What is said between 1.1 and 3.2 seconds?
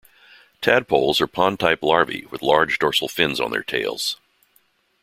are pond type larvae with large dorsal